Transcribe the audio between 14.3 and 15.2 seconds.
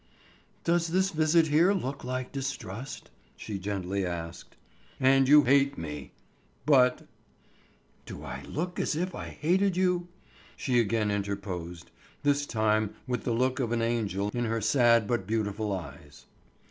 in her sad